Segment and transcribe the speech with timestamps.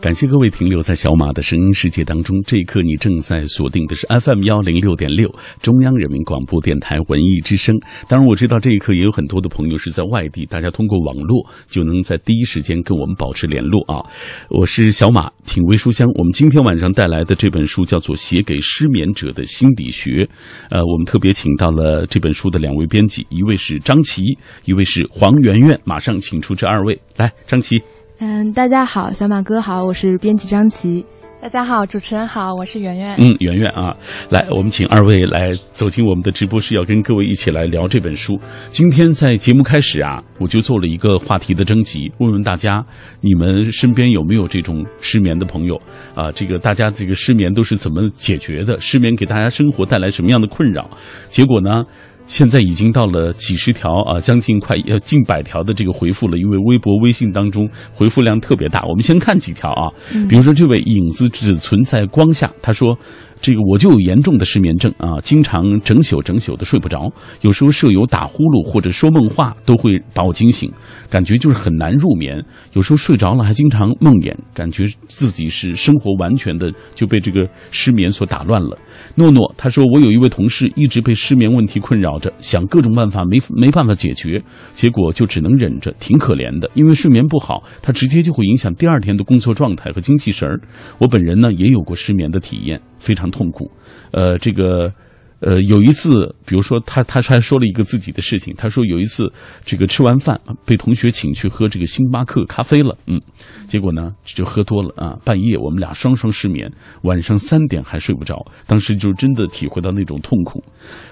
[0.00, 2.40] 感谢各位停留在小马的声音世界当中。
[2.46, 5.30] 这一刻，你正在锁定的是 FM 幺零六点六，
[5.60, 7.78] 中央人民广播电台文艺之声。
[8.08, 14.00] 当然，我知道这一刻也有很多的朋友是在外地，大家通过网络就能在第一时间跟我们保持联络啊。
[14.48, 16.08] 我是小马，品味书香。
[16.14, 20.24] 我们今天晚上带来的这本书叫做《写给失眠者的心理学》。
[20.70, 24.22] 呃，我们特别请到了这本书的两位编辑，一位是张琪，
[24.64, 25.78] 一位是黄媛媛。
[25.84, 27.78] 马上请出这二位来，张琪。
[28.22, 31.02] 嗯，大家好，小马哥好，我是编辑张琪。
[31.40, 33.16] 大家好，主持人好，我是圆圆。
[33.18, 33.96] 嗯，圆圆啊，
[34.28, 38.38] 来，我们请二位来走进我们的直播室，要跟各位一起来聊这本书。
[38.68, 42.84] 今天在节目开始啊，我就做了一个话题的征集，问问大家，
[43.22, 45.80] 你们身边有没有这种失眠的朋友
[46.14, 46.30] 啊？
[46.30, 48.78] 这个大家这个失眠都是怎么解决的？
[48.78, 50.90] 失眠给大家生活带来什么样的困扰？
[51.30, 51.84] 结果呢？
[52.30, 58.84] 现在已经到了几十条啊，将近快呃近百条的这个回复了，因为微博、微信当中回复量特别大。
[58.88, 59.90] 我们先看几条啊，
[60.28, 62.96] 比如说这位影子只存在光下，他说。
[63.42, 70.70] 这个我就有严重的失眠症啊，经常整宿整宿的睡不着，有时候舍友打呼噜或者说梦话都会把我惊醒，
[71.08, 72.44] 感觉就是很难入眠。
[72.74, 78.76] 有时候睡着了还经常梦魇，感觉自己是生活完全的就被这个失眠所打乱了。
[79.14, 84.40] 诺诺他说，我有一位同事一直被失眠问题困扰着，想各种办法没没办法解决，
[84.72, 86.70] 结果就只能忍着，挺可怜的。
[86.74, 90.60] 因为睡眠不好，他直接就会影响第二天的工作状态和精气神儿。
[90.98, 92.80] 我本人呢也有过失眠的体验。
[93.00, 93.70] 非常痛苦，
[94.12, 94.92] 呃，这个，
[95.40, 99.30] 呃，有一次，比如说他他还说了一个自己的事情，他说有一次
[99.64, 103.20] 这个吃完饭被同学请去喝这个星巴克咖啡了，嗯，
[103.66, 106.70] 结果呢就喝多了啊，半夜我们俩双双失眠，
[107.02, 110.62] 晚上三点还睡不着，当时就真的体会到那种痛苦，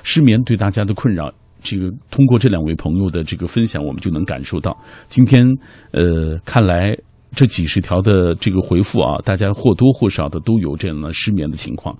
[0.02, 1.32] 失眠对大家的困扰。
[1.60, 4.76] 这个通过这两位朋友的这个分享，我们就能感受到，
[5.08, 5.46] 今天
[5.92, 6.96] 呃，看来。
[7.36, 11.94] 这几十条的这个回复啊，大家或多或少的都有这样的失眠的情况，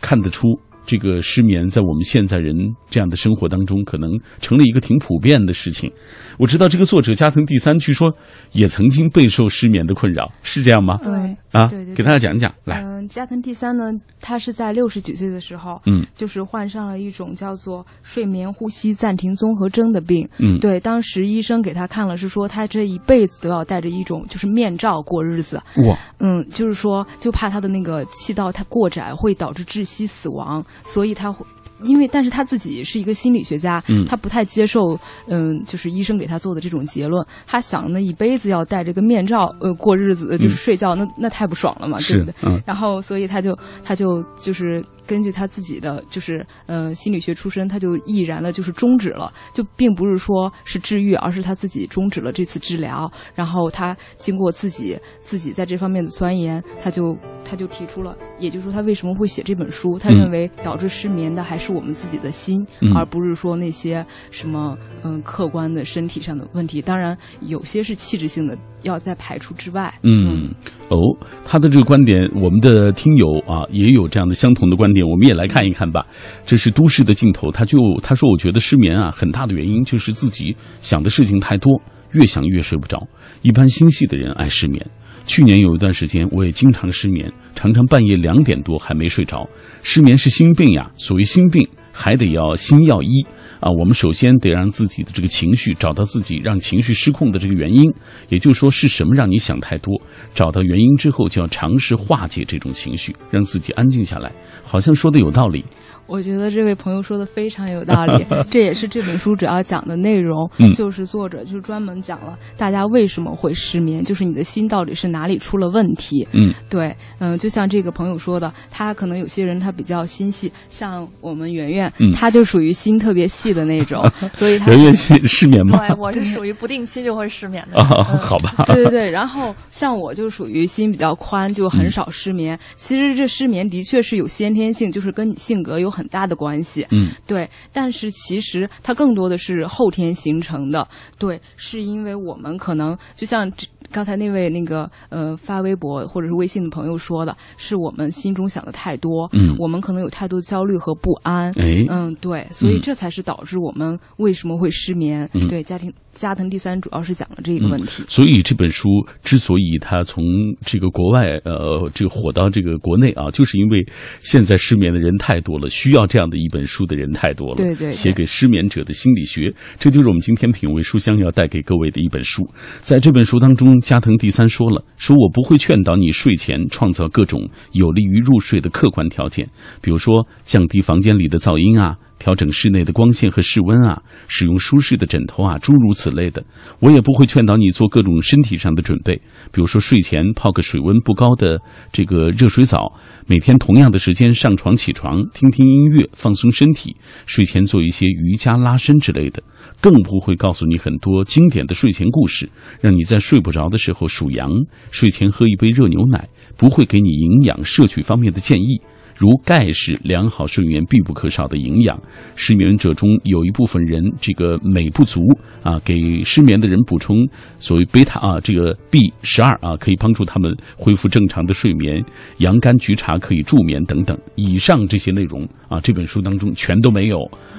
[0.00, 0.48] 看得出
[0.86, 2.54] 这个失眠在我们现在人
[2.90, 5.90] 这样的生活当中，可能成了一个挺普遍的事情。
[6.38, 8.12] 我知道这个作者加藤第三，据说
[8.52, 10.98] 也曾经备受失眠的困扰，是这样吗？
[11.02, 12.52] 对啊，对对，给大家讲讲。
[12.64, 31.44] 来，嗯，加藤第三呢，他是在六十几岁的时候，嗯，就是患上了一种叫做睡眠呼吸暂停综合征的病，嗯，对，当时医生给他看了，是说他这一辈子都要戴着一种就是面罩过日子，哇，嗯，就是说就怕他的那个气道它过窄会导致窒息死亡，所以他会。
[31.84, 37.24] 因为，但是他自己是一个心理学家，嗯，他不太接受，嗯，就是医生给他做的这种结论。
[37.46, 42.62] 他想，那一辈子要戴着个面罩，呃，过日子，就是睡觉，那那太不爽了嘛，对不对？
[42.66, 53.10] 然后，所以他就，他就就是根据他自己的，就是呃，心理学出身，他就毅然的，就是终止了，就并不是说是治愈，而是他自己终止了这次治疗。
[53.34, 59.98] 然后他经过自己自己在这方面的钻研，他就他就提出了，也就是说，他为什么会写这本书？
[59.98, 66.80] 他认为导致失眠的还是我们自己的心，嗯、而不是说那些什么嗯客观的身体上的问题。
[66.80, 69.92] 当然，有些是气质性的，要在排除之外。
[70.02, 70.50] 嗯，
[70.88, 70.96] 哦，
[71.44, 76.06] 他的这个观点，我们的听友啊也有这样的相同的观我们也来看一看吧。
[76.46, 81.80] 这是都市的镜头，他就他说，我觉得失眠啊，很大的原因就是自己想的事情太多，
[82.12, 83.08] 越想越睡不着。
[83.42, 84.84] 一般心细的人爱失眠。
[85.26, 89.48] 去年有一段时间，我也经常失眠，常常半夜两点多还没睡着。
[89.82, 93.24] 失眠是心病呀，所谓心病，还得要心要一
[93.60, 93.70] 啊。
[93.70, 97.84] 我们首先得让自己的这个情绪找到自己让情绪失控的这个原因，
[98.28, 99.94] 也就是说是什么让你想太多。
[100.34, 104.32] 找到原因之后，就要尝试化解这种情绪，让自己安静下来。
[104.62, 105.64] 好像说的有道理。
[106.06, 110.48] 我觉得这位朋友说的非常有道理， 这也是这本书主要讲的内容。
[110.58, 116.26] 嗯、就是作者就专门讲了大家为什么会失眠，就是你的心到底是哪里出了问题。
[116.32, 116.88] 嗯，对，
[117.18, 125.78] 嗯、呃，就像这个朋友说的，他可能有些人他比较心细，像我们圆圆，嗯、他就属于心特别细的那种， 所以他圆圆心失眠吗？
[125.86, 127.82] 对，我是 属于不定期就会失眠的。
[127.84, 128.64] 好吧。
[128.66, 132.58] 对对对，然后像我就属于心比较宽，就很少失眠。
[132.76, 136.86] 其实这失眠的确是有先天性，就是跟你性格有很大的关系。
[136.90, 140.86] 嗯，对，但是其实它更多的是后天形成的。
[141.18, 143.50] 对，是因为我们可能就像
[143.92, 151.52] 刚才那位那个呃发微博或者是微信的朋友说的，是我们心中想的太多，嗯，我们可能有太多焦虑和不安，
[151.88, 155.28] 嗯，对，所以嗯这才是导致我们为什么会失眠。
[155.34, 158.02] 嗯对，家庭加藤第三主要是讲了这个问题。
[158.08, 158.88] 所以这本书
[159.22, 160.24] 之所以它从
[160.64, 163.86] 这个国外呃这个火到这个国内啊，就是因为
[164.22, 167.56] 现在失眠的人太多了，需要这样的一本书的人太多了。
[167.56, 172.42] 对对对写给失眠者的心理学，这就是我们今天品味书香要带给各位的一本书。
[172.80, 179.46] 在这本书当中，加藤第三说了，说我不会劝导你睡前创造各种有利于入睡的客观条件，
[179.82, 181.98] 比如说降低房间里的噪音啊。
[182.18, 186.44] 调整室内的光线和室温啊，使用舒适的枕头啊，诸如此类的。
[186.80, 189.14] 我也不会劝导你做各种身体上的准备，
[189.52, 191.60] 比如说睡前泡个水温不高的
[191.92, 192.92] 这个热水澡，
[193.26, 196.96] 每天同样的时间上床起床，听听音乐放松身体，
[197.26, 199.42] 睡前做一些瑜伽拉伸之类的。
[199.80, 202.48] 更不会告诉你很多经典的睡前故事，
[202.80, 204.50] 让你在睡不着的时候数羊，
[204.90, 208.80] 睡前喝一杯热牛奶，不会给你营养摄取方面的建议。
[209.16, 212.00] 如钙是良好睡眠必不可少的营养，
[212.34, 215.20] 失眠者中有一部分人这个镁不足
[215.62, 217.16] 啊，给失眠的人补充
[217.58, 222.04] 所谓贝塔啊，这个 B 十二啊，可以帮助他们恢复正常的睡眠。
[222.38, 224.18] 洋甘菊茶可以助眠等等。
[224.34, 227.18] 以上这些内容啊，这本书当中全都没有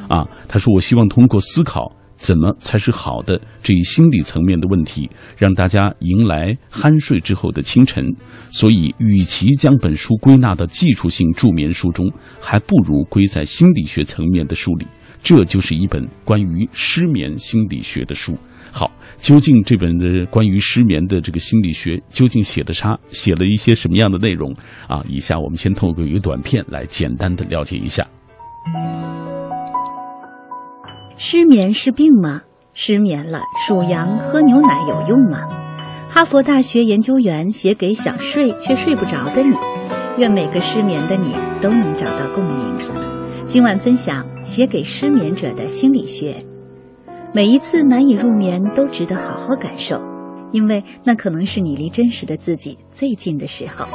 [0.09, 0.27] 啊。
[0.47, 1.91] 他说：“我希望通过思考。”
[2.25, 3.39] 怎么才是好的？
[3.61, 5.07] 这一心理层面的问题，
[5.37, 8.03] 让大家迎来酣睡之后的清晨。
[8.49, 12.11] 所以，与其将本书归纳到技术性助眠书中，
[12.41, 14.87] 还不如归在心理学层面的书里。
[15.21, 18.35] 这就是一本关于失眠心理学的书。
[18.71, 22.97] 好，究竟这本的关于失眠的这个心理学究竟写的啥？
[23.11, 24.51] 写了一些什么样的内容
[24.87, 25.05] 啊？
[25.07, 28.03] 以下我们先透过一个短片来简单的了解一下。
[31.17, 32.41] 失眠是病吗？
[32.73, 35.47] 失眠了，数羊喝牛奶有用吗？
[36.09, 39.55] 哈佛大学研究员写给想睡却睡不着的你，
[40.17, 42.65] 愿每个失眠的你都能找到共鸣。
[43.47, 46.35] 今晚分享写给失眠者的心理学。
[47.33, 50.01] 每一次难以入眠都值得好好感受，
[50.51, 53.85] 因为那可能是你离真实的自己最近的时候。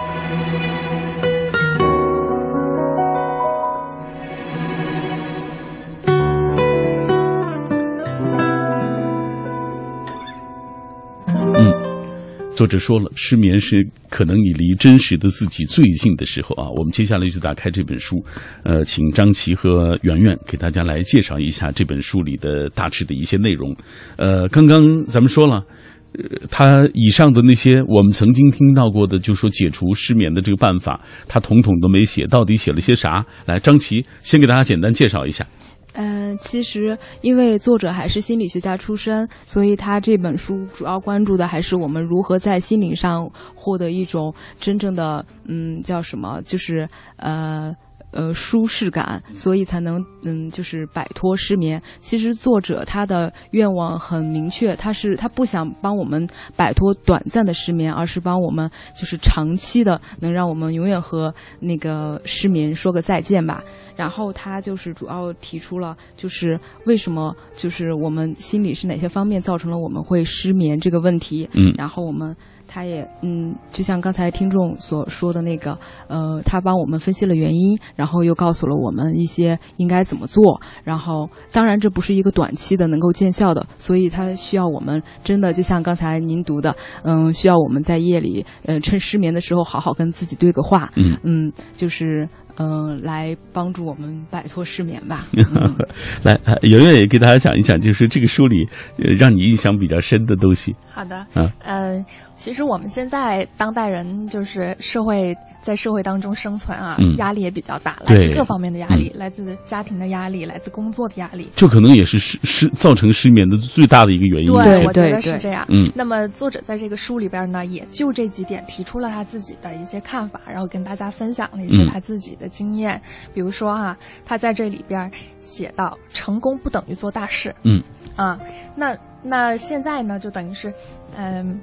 [12.60, 16.68] 作者说了，失眠是可能你离真实的自己最近的时候啊。
[16.76, 18.22] 我们接下来就打开这本书，
[18.64, 23.74] 呃，请张琪和圆圆给大家来介绍一下这本书里的大致的一些内容。
[24.16, 25.64] 呃，刚刚咱们说了。
[26.12, 32.26] 呃，他以上的那些我们曾经听到过的，就说解除失眠的这个办法，他统统都没写。
[32.26, 33.24] 到底写了些啥？
[33.46, 35.46] 来，张琪先给大家简单介绍一下。
[35.94, 47.74] 嗯、其实因为作者还是心理学家出身，所以他这本书主要关注的还是我们如何在心灵上获得一种真正的，嗯，叫什么，就是呃。
[48.12, 51.80] 呃，舒适感，所以才能嗯，就是摆脱失眠。
[52.00, 56.26] 其实作者他的愿望很明确，他是他不想帮我们
[56.56, 63.62] 摆脱短暂的失眠，而是帮我们就是长期的，能让我们永远和那个失眠说个再见吧。
[63.96, 71.48] 然后他就是主要提出了，就是为什么就是我们心里是哪些方面造成了我们会失眠这个问题。
[71.52, 72.34] 嗯然后我们
[72.72, 75.76] 他也嗯，就像刚才听众所说的那个，
[76.06, 80.60] 呃，他帮我们分析了原因，然后又告诉了我们一些应该怎么做。
[80.84, 90.88] 然后当然这不是一个短期的能够见效的，所以他需要我们真的就像刚才您读的，嗯，需要我们在夜里呃趁失眠的时候好好跟自己对个话。
[90.96, 95.26] 嗯嗯，就是嗯、呃来帮助我们摆脱失眠吧。
[95.36, 95.76] 嗯
[96.22, 98.66] 来，呃圆圆也给大家讲一讲，就是这个书里
[98.98, 100.74] 呃让你印象比较深的东西。
[100.88, 102.04] 好的，嗯呃，
[102.36, 111.48] 其实我们现在当代人就是社会在社会当中生存啊，嗯压力也比较大，来自各方面的压力，来自家庭的压力，来自工作的压力。
[111.56, 114.52] 这可能也是失失造成失眠的最大的一个原因。
[114.52, 115.64] 对，对我觉得是这样。
[115.68, 123.00] 嗯那么作者在这个书里边呢，也就这几点提出了他自己的一些看法，然后跟大家分享了一些嗯他自己的经验。
[123.32, 127.54] 比如说啊，他在这里边写到，成功不等于做大事。
[127.62, 127.80] 嗯，
[128.16, 128.40] 啊，
[128.74, 130.74] 那那现在呢，就等于是，
[131.14, 131.60] 嗯。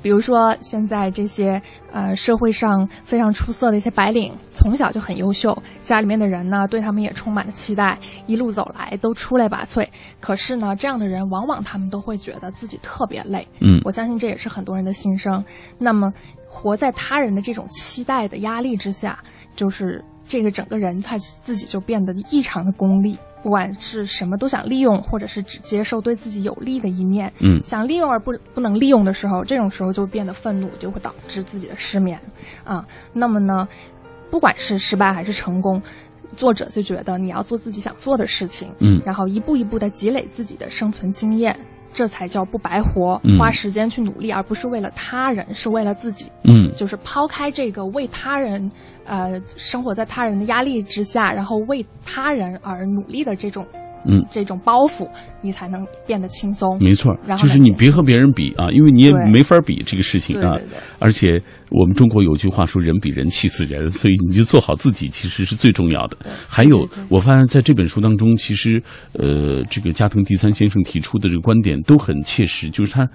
[0.00, 1.60] 比如说，现在这些
[1.90, 9.84] 呃社会上非常出色的一些白领，从小就很优秀，家里面的人呢对他们也充满了期待，一路走来都出类拔萃。
[10.20, 13.44] 可是呢，这样的人往往他们都会觉得自己特别累。
[13.60, 15.44] 嗯我相信这也是很多人的心声。
[15.78, 16.12] 那么，
[16.48, 19.18] 活在他人的这种期待的压力之下，
[19.58, 23.18] 就是这个整个人他自己就变得异常的功利。
[23.40, 32.18] 不管是什么都想利用，或者是只接受对自己有利的一面，嗯想利用而不不能利用的时候，这种时候就变得愤怒，就会导致自己的失眠
[32.64, 32.84] 啊。
[33.12, 33.66] 那么呢，
[34.28, 35.80] 不管是失败还是成功，
[36.36, 41.56] 作者就觉得你要做自己想做的事情，嗯然后一步一步的积累自己的生存经验，
[41.92, 46.30] 这才叫不白活，嗯花时间去努力，而不是为了他人，是为了自己。
[46.44, 48.70] 嗯就是抛开这个为他人，
[49.04, 53.66] 呃，生活在他人的压力之下，然后为他人而努力的这种，
[54.06, 55.08] 嗯，这种包袱，
[55.40, 56.78] 你才能变得轻松。
[56.80, 60.52] 没错，然后就是你别和别人比啊，因为你也没法比这个事情啊。
[60.52, 61.40] 对对对而且
[61.70, 66.16] 我们中国有句话说“人比人气死人”，所以你就做好自己，其实是最重要的。
[66.46, 73.08] 还有我发现在这本书当中，其实呃，这个加藤第三先生提出的这个观点都很切实，就是他。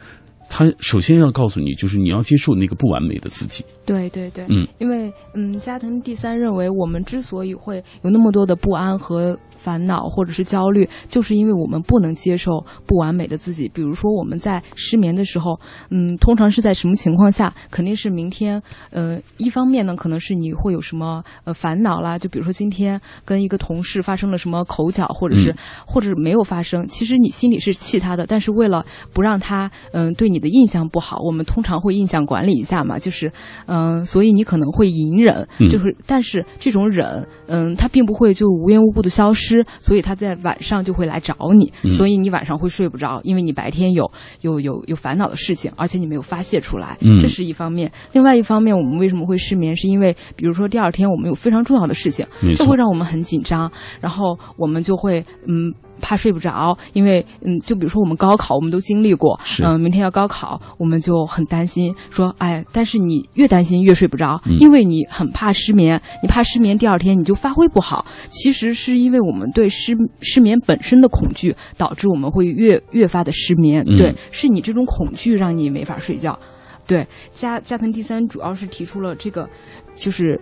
[0.50, 3.64] 他首先要告诉你，就是你要接受那个不完美的自己。
[3.86, 13.70] 对对对，嗯，因为嗯，加藤第三认为，我们之所以会有那么多的不安和烦恼或者是焦虑，就是因为我们不能接受不完美的自己。
[13.74, 15.60] 比如说我们在失眠的时候，
[15.90, 17.52] 嗯，通常是在什么情况下？
[17.72, 33.32] 肯定是明天，呃，一方面呢，可能是你会有什么呃烦恼啦，就比如说今天跟一个同事发生了什么口角，或者是、嗯或者没有发生，其实你心里是气他的，但是为了不让他嗯、对你的印象不好，我们通常会印象管理一下嘛，就是
[33.66, 47.92] 嗯、所以你可能会隐忍，嗯就是但是这种忍，嗯，它并不会就无缘无故的消失，所以他在晚上就会来找你，嗯所以你晚上会睡不着，因为你白天有有有有烦恼的事情，而且你没有发泄出来，嗯这是一方面。
[48.12, 49.74] 另外一方面，我们为什么会失眠？
[49.76, 53.72] 是因为比如说第二天我们有非常重要的事情这会让我们很紧张，
[54.02, 55.74] 然后我们就会嗯。
[56.02, 68.06] 怕睡不着，因为嗯，就比如说我们高考，我们都经历过，是嗯、明天要高考，我们就很担心，说，哎，但是你越担心越睡不着，嗯因为你很怕失眠，你怕失眠第二天你就发挥不好。
[68.30, 73.84] 其实是因为我们对失失眠本身的恐惧，导致我们会越越发的失眠。
[73.88, 76.38] 嗯对，是你这种恐惧让你没法睡觉。
[76.86, 79.48] 对，加加藤第三主要是提出了这个，
[79.96, 80.40] 就是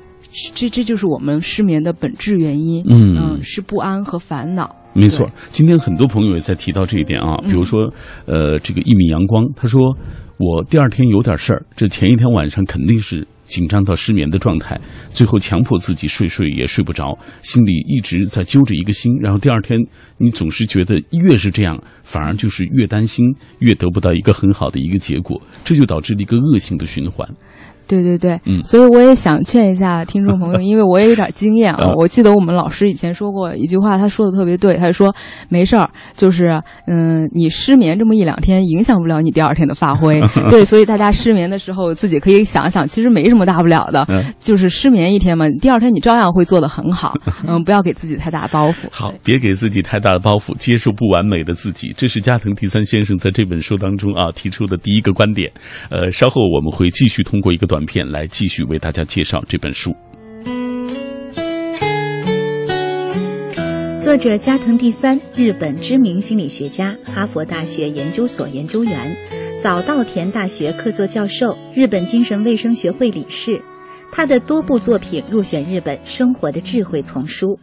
[0.54, 2.84] 这这就是我们失眠的本质原因。
[2.90, 4.76] 嗯是不安和烦恼。
[4.94, 7.92] 没错，今天很多朋友也在提到这一点啊，嗯比如说，
[8.26, 9.96] 呃，这个一米阳光，他说
[10.38, 19.80] 我第二天有点事儿，这前一天晚上肯定是紧张到失眠的状态，最后强迫自己睡睡也睡不着，心里一直在揪着一个心，然后第二天
[20.18, 23.26] 你总是觉得越是这样，反而就是越担心，
[23.60, 27.28] 越得不到一个很好的一个结果，这就导致了一个恶性的循环。
[27.92, 31.94] 对对对，嗯所以我也想劝一下听众朋友， 因为我也有点经验啊啊。
[31.98, 35.14] 我记得我们老师以前说过一句话，他说的特别对，他说
[35.50, 40.22] 没事儿，就是嗯，你失眠这么一两天，影响不了你第二天的发挥。
[40.50, 47.14] 对，所以大家失眠的时候，自己可以想想，其实没什么大不了的，嗯就是失眠一天嘛，第二天你照样会做得很好。
[47.48, 48.86] 嗯，不要给自己太大包袱。
[48.92, 55.52] 好，别给自己太大的包袱，接受不完美的自己，这是加藤第三先生在这本书当中啊提出的第一个观点。
[55.90, 59.96] 呃，稍后我们会继续通过一个短片来继续为大家介绍这本书。
[64.02, 69.16] 作者加藤第三，日本知名心理学家，哈佛大学研究所研究员，
[69.58, 73.62] 早稻田大学客座教授，日本精神卫生学会理事。
[74.12, 77.58] 他的多部作品入选日本生活的智慧丛书，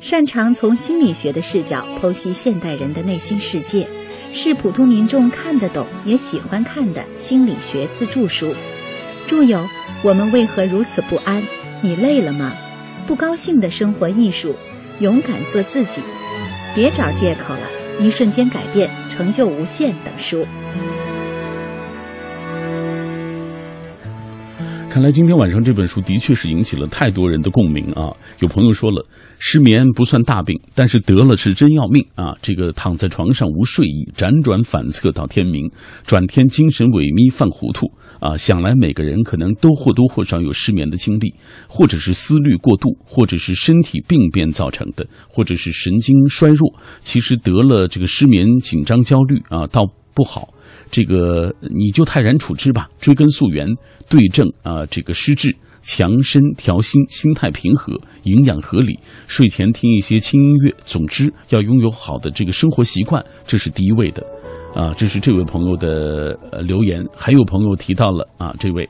[0.00, 3.86] 擅长从心理学的视角剖析现代人的内心世界，
[4.32, 8.54] 是普通民众看得懂也喜欢看的心理学自助书。
[9.26, 9.58] 著有
[10.02, 11.42] 《我们为何如此不安》
[11.82, 12.52] 《你累了吗》
[13.06, 14.52] 《不高兴的生活艺术》。
[15.00, 16.02] 勇敢做自己，
[16.74, 20.46] 别找借口了，一瞬间改变，成就无限等书。
[24.90, 28.10] 看来今天晚上这本书的确是引起了太多人的共鸣啊！
[28.40, 29.06] 有朋友说了，
[29.38, 32.34] 失眠不算大病，但是得了是真要命啊！
[32.42, 35.70] 这个躺在床上无睡意，辗转反侧到天明，
[36.02, 37.86] 转天精神萎靡，犯糊涂
[38.18, 38.36] 啊！
[38.36, 41.34] 想来每个人可能都或多或少有失眠的经历，
[41.68, 46.68] 或者是思虑过度，或者是身体病变造成的，或者是神经衰弱。
[46.98, 50.52] 其实得了这个失眠、紧张、焦虑啊，倒不好。
[50.90, 53.66] 这个你就泰然处之吧，追根溯源，
[54.08, 57.92] 对症啊，这个施治，强身调心，心态平和，
[58.24, 60.74] 营养合理，睡前听一些轻音乐。
[60.84, 64.26] 总之，要拥有好的这个生活习惯，这是第一位的。
[64.74, 67.04] 啊，这是这位朋友的留言。
[67.16, 68.86] 还有朋友提到了啊，这位。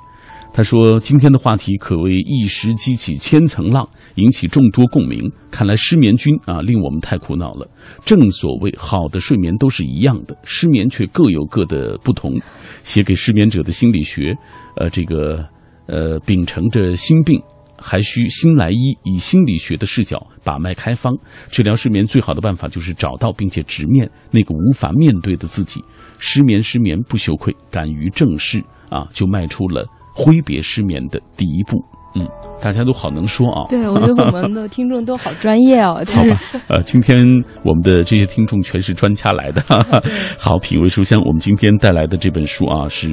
[0.53, 5.31] 他说：“今天的话题可谓一时激起千层浪，引起众多共鸣。
[5.51, 7.69] 看来失眠君啊，令我们太苦恼了。
[8.05, 12.39] 正所谓好的睡眠都是一样的，失眠却各有各的不同。
[12.83, 14.37] 写给失眠者的心理学，
[14.77, 15.45] 呃，这个
[15.87, 17.41] 呃，秉承着心病。”
[17.83, 21.17] 还需心来医，以心理学的视角把脉开方。
[21.51, 25.83] 治疗失眠最好的办法就是找到并且直面那个无法面对的自己。
[26.19, 31.79] 失眠，失眠不羞愧，敢于正视啊，就迈出了挥别失眠的第一步。
[32.17, 32.27] 嗯，
[32.61, 33.63] 大家都好能说啊。
[33.69, 36.03] 对，我觉得我们的听众都好专业哦。
[36.13, 37.25] 好吧，呃，今天
[37.63, 39.63] 我们的这些听众全是专家来的。
[40.37, 43.09] 好，品味书香，我们今天带来的这本书啊，是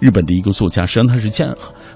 [0.00, 1.46] 日本的一个作家，实际上他是加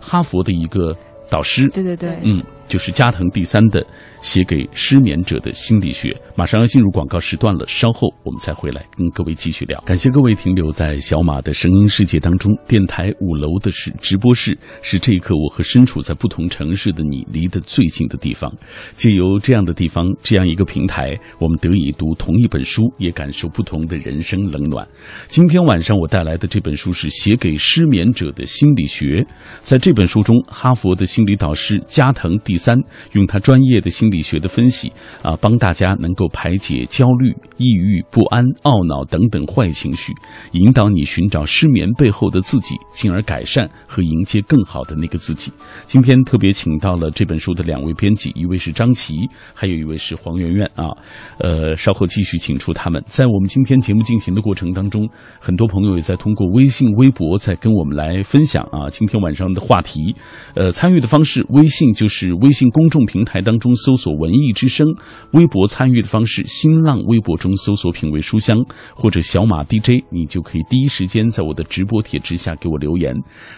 [0.01, 0.97] 哈佛的一个
[1.29, 1.69] 导师。
[1.71, 2.41] 对对对，嗯。
[2.69, 3.85] 就是加藤第三的
[4.21, 6.15] 写给失眠者的心理学。
[6.35, 9.81] 马上要进入广告时段了，稍后我们再回来跟各位继续聊。
[9.83, 12.53] 感谢各位停留在小马的声音世界当中。
[12.67, 18.53] 电台五楼的是直播室，是这一刻我和身处在不同城市的你离得最近的地方。
[18.97, 24.87] 借由这样的地方，这样一个平台，我们得以读同一本书，也感受不同的人生冷暖。
[25.29, 29.25] 今天晚上我带来的这本书是写给失眠者的心理学。
[29.61, 32.79] 在这本书中，哈佛的心理导师加藤第第三，
[33.15, 34.93] 用他专业的心理学的分析
[35.23, 40.13] 啊，帮大家能够排解焦虑、抑郁、不安、懊恼等等坏情绪，
[40.53, 45.51] 引导你寻找失眠背后的自己，进而改善和迎接更好的那个自己。
[45.85, 50.95] 今天特别请到了这本书的两位编辑，一位是张琪，还有一位是黄圆圆啊。
[51.39, 53.03] 呃，稍后继续请出他们。
[53.09, 55.09] 在我们今天节目进行的过程当中，
[55.41, 60.15] 很多朋友也在通过微信、微博在跟我们来分享啊，今天晚上的话题。
[60.55, 62.44] 呃，参与的方式，微信就是。
[62.45, 64.87] 微信公众平台当中搜索“文艺之声”，
[65.33, 68.63] 微博参与的方式，新浪微博中搜索“品味书香”
[68.95, 73.15] 或者“小马 DJ”，你就可以第一时间在我的直播帖之下给我留言。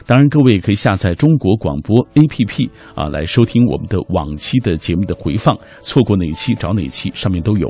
[0.07, 7.69] 当然，各位也可以下载中国广播 APP 啊，来收听我们的往期的节目的回放，错过哪期找哪期，上面都有。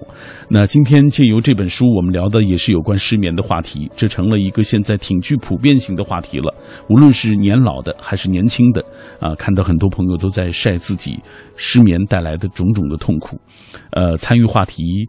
[0.51, 6.55] 那今天借由这本书，我们聊的也是有关失眠的话题，这成了一个现在挺具普遍性的话题了。
[6.91, 8.85] 无论是年老的还是年轻的
[9.19, 11.06] 啊，看到很多朋友都在晒自己。
[11.57, 13.41] 失眠带来的种种的痛苦，
[13.91, 15.09] 呃，参与话题。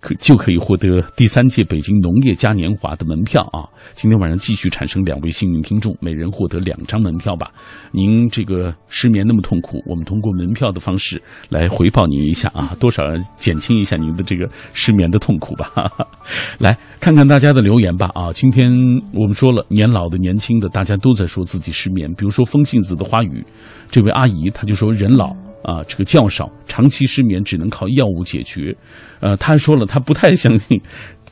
[0.00, 3.68] 可就可以获得第三届北京农业嘉年华的门票啊！
[3.94, 7.50] 今天晚上继续产生两位幸运听众，每人获得两张门票吧。
[7.92, 13.02] 您这个失眠那么痛苦，我们通过门票的方式来回报您一下啊，多少
[13.36, 15.70] 减轻一下您的这个失眠的痛苦吧。
[16.58, 18.32] 来看看大家的留言吧啊！
[18.32, 18.72] 今天
[19.12, 22.10] 我们说了，年老的、年轻的，大家都在说自己失眠。
[22.14, 23.44] 比如说风信子的花语，
[23.90, 25.36] 这位阿姨她就说人老。
[25.70, 28.76] 啊，这个较少，长期失眠只能靠药物解决。
[29.20, 30.80] 呃，他说了，他不太相信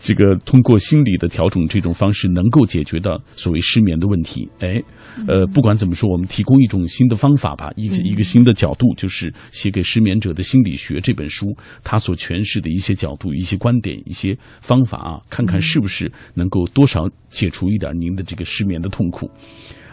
[0.00, 4.48] 这个通过心理的调整这种方式能够解决的所谓失眠的问题。
[4.60, 4.80] 哎，
[5.26, 11.46] 呃，不管怎么说，我们提供一种新的方法吧，一个一个新的角度，就是写给失眠者的心理学这本书，
[11.82, 19.28] 他所诠释的一些角度、一些观点、一些方法啊，看看是不是能够多少解除一点您的这个失眠的痛苦。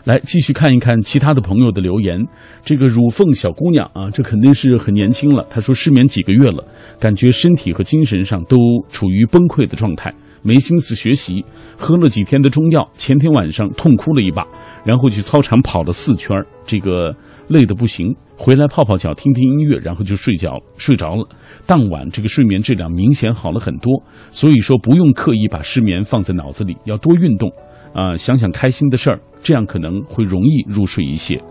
[0.06, 2.24] 来继续看一看其他的朋友的留言。
[2.64, 5.46] 这个乳凤小姑娘啊，这肯定是很年轻了。
[5.50, 6.64] 她说失眠几个月了，
[7.00, 8.56] 感觉身体和精神上都
[8.88, 10.14] 处于崩溃的状态，
[10.44, 11.44] 没心思学习。
[11.76, 14.46] 喝了几天的中药，前天晚上痛哭了一把，
[14.86, 17.16] 然后去操场跑了四圈，这个
[17.48, 18.16] 累得不行。
[18.38, 21.26] 回来泡泡脚，听听音乐，然后就睡觉睡着了。
[21.66, 24.04] 当晚这个睡眠质量明显好了很多。
[24.30, 27.50] 所以说不用刻意把失眠放在脑子里，要多运动。
[27.96, 31.42] 啊，想想开心的事儿，这样可能会容易入睡一些。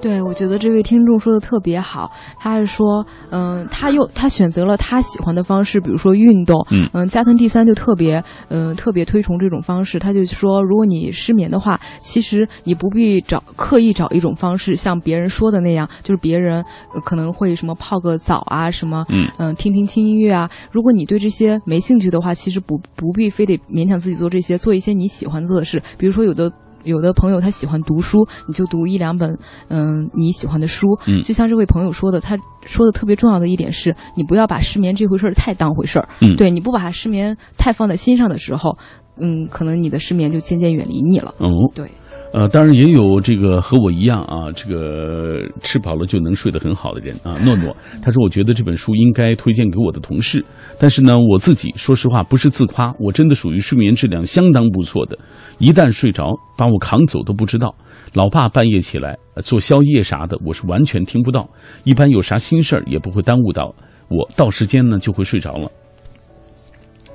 [0.00, 2.08] 对，我觉得这位听众说的特别好。
[2.38, 6.64] 他是说，嗯，他又他选择了他喜欢的方式，比如说运动。
[6.70, 9.98] 嗯嗯，加藤第三就特别，嗯，特别推崇这种方式。
[9.98, 16.64] 他就说，如果你失眠的话，其实你不必找刻意找一种方式，像别人说的那样，就是别人
[17.04, 20.48] 可能会什么泡个澡啊，什么，嗯嗯，听听轻音乐啊。
[20.70, 26.48] 如果你对这些没兴趣的话，其实不不必非得勉强自己做这些，做一些你喜欢做的事，比如说有的。
[26.84, 29.38] 有的朋友他喜欢读书，你就读一两本，
[29.68, 30.86] 嗯，你喜欢的书。
[31.06, 36.08] 嗯，就像这位朋友说的，他说的特别重要的一点是，你不要把失眠这回事儿太当回事儿。
[36.20, 38.76] 嗯，对你不把失眠太放在心上的时候，
[39.20, 41.34] 嗯，可能你的失眠就渐渐远离你了。
[41.38, 41.88] 哦，对。
[42.30, 47.38] 呃，当然也有这个和我一样啊，这个吃饱了就能睡得很好的人啊。
[47.42, 50.44] 诺诺他说，我觉得这本书应该推荐给我的同事，
[50.78, 55.18] 但是呢，我自己说实话不是自夸，我真的属于睡眠质量相当不错的，
[55.58, 57.74] 一旦睡着，把我扛走都不知道。
[58.12, 61.48] 老爸半夜起来做宵夜啥的，我是完全听不到。
[61.84, 63.74] 一般有啥心事儿也不会耽误到
[64.08, 65.70] 我，到时间呢就会睡着了。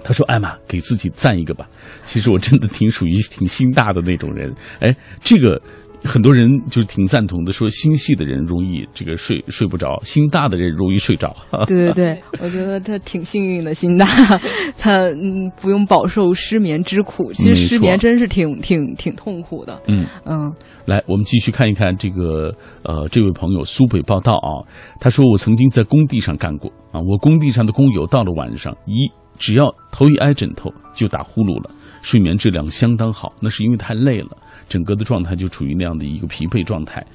[0.04, 1.68] 他说：“艾玛，给自己赞一个吧。
[2.04, 4.54] 其实我真的挺属于挺心大的那种人。
[4.80, 5.62] 哎，这个
[6.04, 11.34] 很多人就是挺赞同的，说心细的人容易这个睡睡不着，心大的人容易睡着。
[11.66, 14.06] 对对对，我觉得他挺幸运的，心大，
[14.78, 17.32] 他嗯不用饱受失眠之苦。
[17.32, 19.82] 其实失眠真是挺挺挺痛苦的。
[19.88, 20.52] 嗯嗯，
[20.86, 24.68] 来，我们继续看一看这个呃，这位朋友苏北报道啊，
[25.00, 29.10] 他说我曾经在工地上干过啊，我工地上的工友到了晚上一。
[29.38, 34.30] 只要头一挨枕头就打呼噜了，睡眠质量相当好，那是因为太累了，
[34.70, 37.06] 整个的状态就处于那样的一个疲惫状态。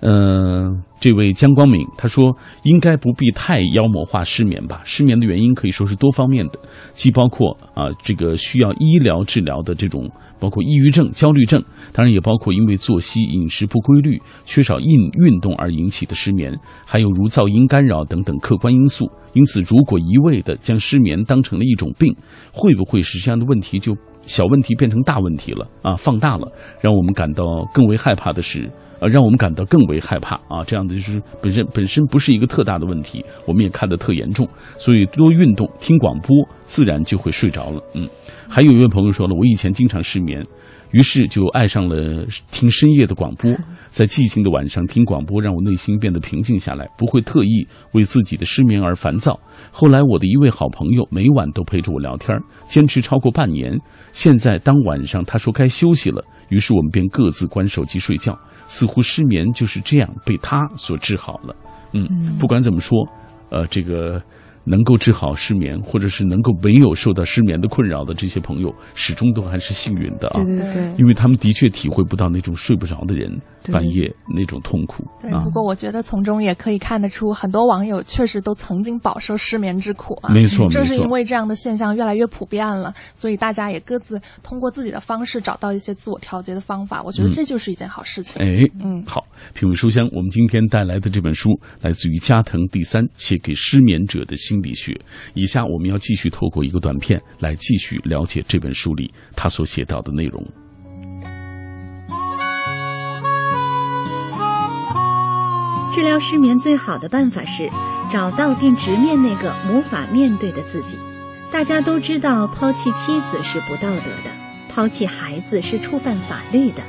[0.00, 4.80] 嗯，这位江光明他说，应该不必太妖魔化失眠吧。
[4.84, 6.58] 失眠的原因可以说是多方面的，
[6.92, 10.08] 既包括啊这个需要医疗治疗的这种，
[10.38, 11.60] 包括抑郁症、焦虑症，
[11.92, 16.56] 当然也包括因为作息饮食不规律、缺少运运动而引起的失眠，
[16.86, 19.10] 还有如噪音干扰等等客观因素。
[19.32, 22.14] 因此，如果一味的将失眠当成了一种病，
[22.52, 25.96] 会不会使这样的问题就小问题变成大问题了啊？
[25.96, 26.48] 放大了，
[26.80, 28.70] 让我们感到更为害怕的是。
[29.00, 30.64] 呃，让我们感到更为害怕啊！
[30.66, 37.82] 这样子就是本身本身不是一个特大的问题，我们也看得特严重，所以多运动、听广播，自然就会睡着了。
[37.94, 38.08] 嗯，
[38.48, 40.42] 还有一位朋友说了，我以前经常失眠，
[40.92, 43.50] 于是就爱上了听深夜的广播，
[43.90, 49.38] 在寂静的晚上听广播，让我内心变得平静下来，不会特意为自己的失眠而烦躁。
[49.70, 53.78] 后来，我的一位好朋友每晚都陪着我聊天，坚持超过半年。
[54.12, 56.24] 现在，当晚上他说该休息了。
[56.48, 61.54] 于是我们便各自关手机睡觉，似乎失眠就是这样被他所治好了。
[61.92, 63.06] 嗯，不管怎么说，
[63.50, 64.22] 呃，这个。
[64.68, 70.44] 能够治好失眠，或者是能够没有受到失眠的困扰的这些朋友，始终都还是幸运的啊！
[70.44, 73.30] 对对对，因为他们的确体会不到那种睡不着的人
[73.72, 75.02] 半夜那种痛苦。
[75.20, 80.34] 对，不过我觉得从中也可以看得出，很多网友确实都曾经饱受失眠之苦啊。
[80.34, 87.02] 没错，正是因为这样的现象越来越普遍了，所以大家也各自通过自己的方式找到一些自我调节的方法。
[87.02, 88.42] 我觉得这就是一件好事情。
[88.42, 94.57] 哎，嗯，好，品味书香，我们今天带来的这本书来自于加藤第三写给失眠者的心。
[94.58, 94.98] 心理学。
[95.34, 100.44] 以下我们要继续透过一个短片来继续了解这本书里他所写到的内容。
[105.94, 107.68] 治疗失眠最好的办法是
[108.10, 110.96] 找到并直面那个无法面对的自己。
[111.50, 114.30] 大家都知道，抛弃妻子是不道德的，
[114.68, 116.82] 抛弃孩子是触犯法律的。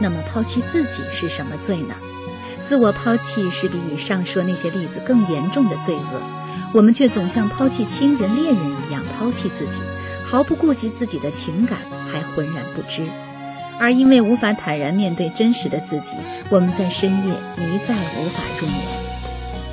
[0.00, 1.94] 那么，抛弃自己是什么罪呢？
[2.62, 6.41] 自我抛弃是比以上说那些例子更严重的罪恶。
[6.72, 9.80] 我们却总像抛弃亲人、恋人一样抛弃自己，
[10.24, 11.78] 毫不顾及自己的情感，
[12.10, 13.04] 还浑然不知。
[13.78, 16.16] 而因为无法坦然面对真实的自己，
[16.50, 18.78] 我们在深夜一再无法入眠。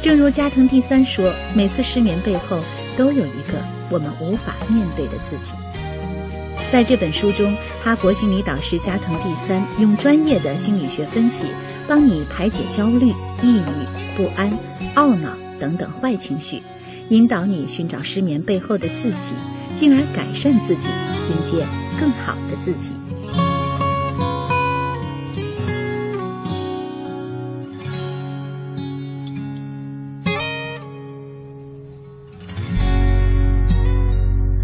[0.02, 2.60] 正如加藤第三说：“每次失眠背后
[2.98, 3.60] 都有一个
[3.90, 5.54] 我们无法面对的自己。”
[6.72, 11.48] 在这本书中，哈佛心理导师加藤第三用专业的心理学分析，
[11.88, 13.10] 帮你排解焦虑、
[13.42, 14.52] 抑郁、不安、
[14.96, 16.62] 懊恼等等坏情绪。
[17.10, 19.34] 引导你寻找失眠背后的自己，
[19.74, 20.90] 进而改善自己，
[21.32, 21.66] 迎接
[22.00, 22.94] 更好的自己。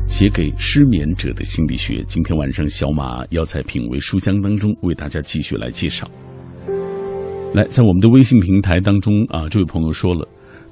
[0.06, 6.08] 写给失眠者的心理学，今天晚上小马要在品味书香当中为大家继续来介绍。
[7.56, 10.28] 来，在我们的微信平台当中啊，这位朋友说了。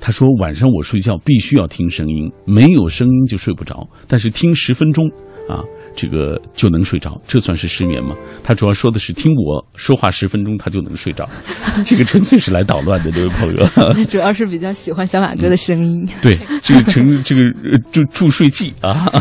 [0.06, 3.88] 他说：“晚上我睡觉必须要听声音，没有声音就睡不着。
[4.06, 5.08] 但是听十分钟，
[5.48, 5.63] 啊。”
[5.95, 8.15] 这个就能睡着，这算是失眠吗？
[8.43, 11.29] 他主要说的是听我说话十分钟，他就能睡着，
[11.86, 13.67] 这个纯粹是来捣乱的，这位朋友。
[14.06, 16.08] 主要是比较喜欢小马哥的声音。
[16.21, 17.43] 对，这个成这个
[17.91, 19.12] 助助睡剂啊，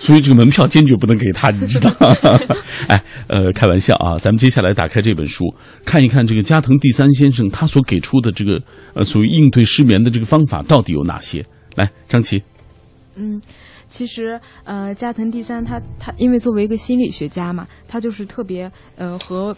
[0.00, 1.90] 所以这个门票坚决不能给他，你知道？
[2.88, 5.44] 哎，呃，开玩笑啊，咱们接下来打开这本书，
[5.84, 8.60] 看一看这个加藤第三先生他所给出的这个
[8.94, 11.44] 呃，所谓应对失眠的这个方法到底有哪些？
[11.76, 12.42] 来，张琪。
[13.16, 13.40] 嗯。
[13.88, 19.54] 其实，呃，加藤第三他他因为作为一个心理学家嘛，他就是特别呃和。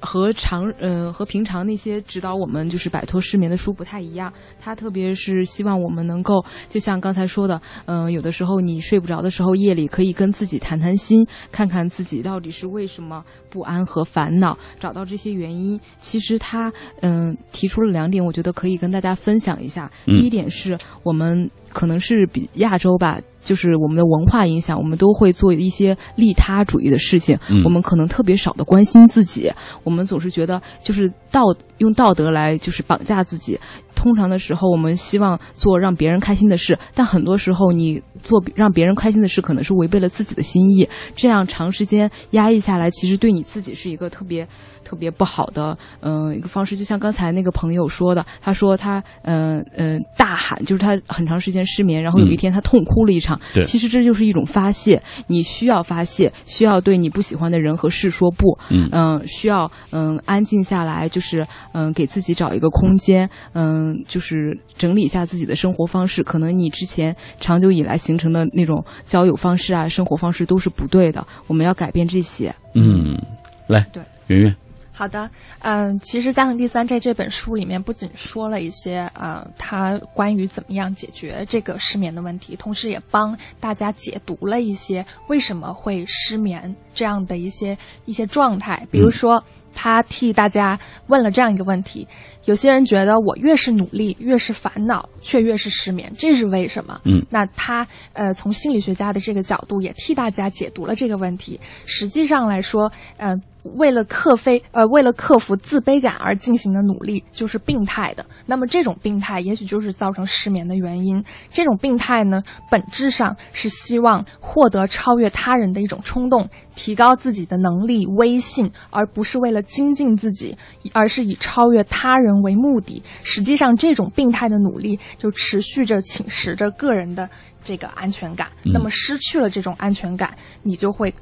[0.00, 15.76] 和常呃和平常那些指导我们就是摆脱失眠的书不太一样，他特别是希望我们能够就像刚才说的，嗯，有的时候你睡不着的时候，夜里可以跟自己谈谈心，看看自己到底是为什么不安和烦恼，找到这些原因。
[15.98, 19.90] 其实他嗯提出了两点，我觉得可以跟大家分享一下。
[20.04, 23.18] 第一点是我们可能是比亚洲吧。
[23.44, 27.38] 就是我们的文化影响，我们都会做一些利他主义的事情。
[27.64, 29.50] 我们可能特别少的关心自己，
[29.84, 31.44] 我们总是觉得就是道
[31.78, 33.58] 用道德来就是绑架自己。
[33.94, 40.86] 通常的时候，我们希望做让别人开心的事，但很多时候你做让别人开心的事，可能是违背了自己的心意。
[41.16, 44.46] 这样长时间压抑下来，其实对你自己是一个特别。
[44.88, 53.38] 特别不好的，嗯，一个方式，就像刚才那个朋友说的，他说他，嗯嗯，大喊，就是他很长时间失眠，然后有一天他痛哭了一场。
[53.52, 66.22] 对，其实这就是一种发泄，你需要发泄，需要对你不喜欢的人和事说不，嗯，需要嗯安静下来，就是嗯给自己找一个空间，嗯，就是整理一下自己的生活方式。
[66.22, 72.54] 可能你之前长久以来形成的那种交友方式啊，生活方式都是不对的，我们要改变这些。
[72.74, 73.20] 嗯，
[73.66, 74.56] 来，对，圆圆。
[74.98, 75.30] 好的，
[75.60, 88.84] 嗯，其实《家庭第三》在这本书里面不仅说了一些，呃，他关于怎么样解决这个失眠的问题，同时也帮大家解读了一些为什么会失眠这样的一些一些状态。
[88.90, 89.40] 比如说，
[89.72, 92.04] 他替大家问了这样一个问题：
[92.46, 97.00] 有些人觉得我越是努力，越是烦恼，却越是失眠，这是为什么？
[97.04, 101.60] 嗯，那他呃，从心理学家的这个角度也替大家解读了这个问题。
[101.86, 103.36] 实际上来说，呃。
[103.76, 108.24] 为了克非呃，为了克服自卑感而进行的努力，就是病态的。
[108.46, 111.22] 那么这种病态，也许就是造成失眠的原因。
[111.52, 120.56] 这种病态呢，本质上是希望获得超越他人的一种冲动，提高自己的能力、威信，而不是为了精进自己，
[120.92, 123.02] 而是以超越他人为目的。
[123.22, 127.28] 实际上，这种病态的努力就持续着侵蚀着个人的
[127.62, 128.48] 这个安全感。
[128.64, 131.12] 那么失去了这种安全感，你就会。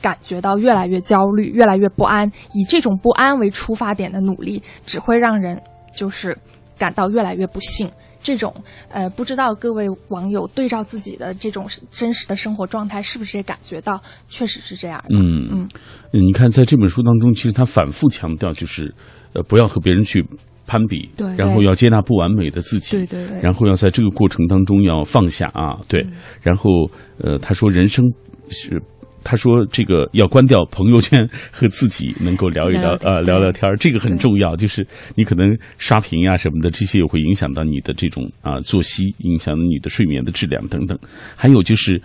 [0.00, 2.30] 感觉到越来越焦虑，越来越不安。
[2.54, 5.60] 以这种不安为出发点的努力，只会让人
[5.94, 6.36] 就是
[6.78, 7.88] 感到越来越不幸。
[8.22, 8.54] 这种
[8.90, 15.18] 呃，不知道各位网友对照自己的这种真实的生活状态，是不是也感觉到确实是这样的？
[15.18, 15.68] 嗯嗯，
[16.12, 18.94] 你看在这本书当中，其实他反复强调就是，
[19.32, 20.22] 呃，不要和别人去
[20.66, 26.06] 攀比，对，然后要接纳不完美的自己，对对对，然后要在这个过程当中要放下啊，对，
[26.42, 26.70] 然后
[27.18, 28.04] 呃，他说人生
[28.50, 28.80] 是。
[29.22, 34.56] 他说：“这个要关掉朋友圈，和自己能够聊一聊，呃，聊聊天这个很重要。
[34.56, 40.98] 就是你可能刷屏呀什么的，这些也会影响到你的这种啊作息，影响你的睡眠的质量等等。
[41.36, 42.00] 还有就是。”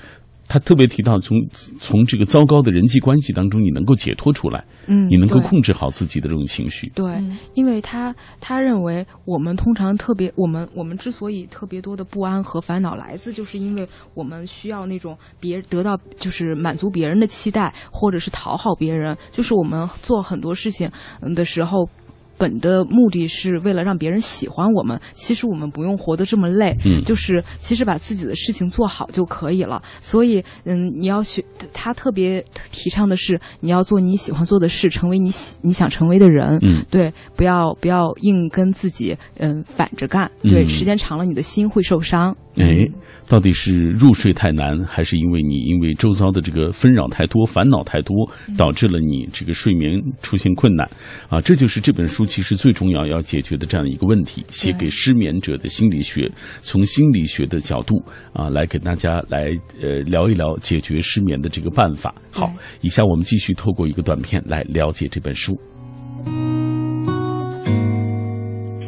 [0.47, 1.37] 他特别提到，从
[1.79, 6.87] 从这个糟糕的人际关系当中，你能够解脱出来，嗯，你能够控制好自己的这种情绪。
[6.95, 7.21] 对，
[7.55, 20.89] 因为他他认为，我们通常特别，我们我们之所以特别多的不安和烦恼，来自就是因为我们需要那种别得到，就是满足别人的期待，或者是讨好别人，就是我们做很多事情
[21.35, 21.89] 的时候。
[22.37, 29.81] 本的目的是为了让别人喜欢我们，其实我们不用活得这么累，嗯，就是其实把自己的事情做好就可以了。
[30.01, 31.43] 所以，嗯，你要学
[31.73, 42.35] 他特别提倡的是，你要做你喜欢做的事，成为你喜你想成为的人，嗯，对，不要不要硬跟自己嗯反着干，对，时间长了你的心会受伤。
[42.57, 42.87] 哎，
[43.27, 48.15] 到底是入睡太难，还是因为你因为周遭的这个纷扰太多、烦恼太多，
[48.57, 50.89] 导致了你这个睡眠出现困难？
[51.27, 54.45] 啊，这就是这本书其实最重要要解决的这样一个问题。
[54.49, 62.15] 写给失眠者的心理学，从心理学的角度啊，来给大家来呃聊一聊解决失眠的这个办法。
[62.31, 65.59] 好，以下我们继续透过一个短片来了解这本书。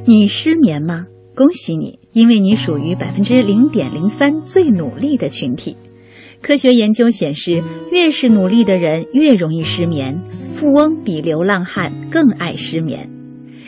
[0.05, 1.05] 你失眠吗？
[1.37, 5.77] 恭喜你，因为你属于百分之零点零三最努力的群体。
[6.41, 10.19] 科学研究显示，越是努力的人越容易失眠。
[10.55, 13.07] 富翁比流浪汉更爱失眠。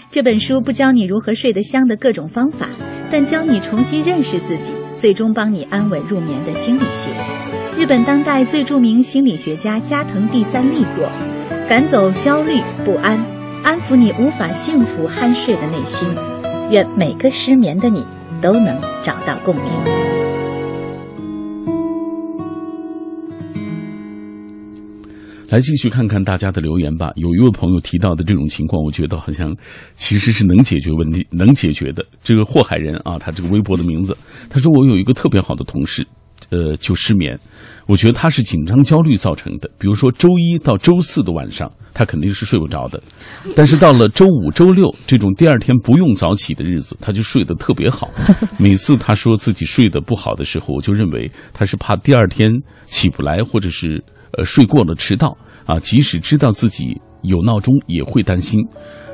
[0.10, 2.68] 这本书不教你如何睡得香的各种方法，
[3.12, 7.12] 但教你重新认识自己，最终帮你安稳入眠的心理学。
[7.78, 11.08] 日本当代最著名心理学家加藤第三力作，
[11.70, 13.24] 赶走焦虑不安，
[13.64, 16.10] 安抚你无法幸福酣睡的内心。
[16.70, 18.06] 愿每个失眠的你
[18.42, 19.66] 都能找到共鸣。
[25.50, 27.10] 来继续看看大家的留言吧。
[27.16, 29.52] 有一位朋友提到的这种情况，我觉得好像
[29.96, 32.06] 其实是能解决问题、能解决的。
[32.24, 34.16] 这个祸害人啊，他这个微博的名字，
[34.48, 36.06] 他说我有一个特别好的同事。
[36.50, 37.40] 呃，就失眠，
[37.86, 39.70] 我觉得他是紧张焦虑造成的。
[39.78, 43.02] 比如说周一到周四的晚上，他肯定是睡不着的，
[43.56, 48.10] 但是到了周五、周六这种第二天不用早起的日子，他就睡得特别好。
[48.58, 52.52] 每次他说自己睡得不好的时候，我就认为他是怕第二天
[52.88, 54.04] 起不来，或者是
[54.38, 55.80] 呃睡过了迟到啊。
[55.80, 58.60] 即使知道自己有闹钟，也会担心。